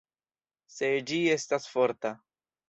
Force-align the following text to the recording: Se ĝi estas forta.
Se 0.75 0.89
ĝi 1.11 1.19
estas 1.35 1.69
forta. 1.75 2.13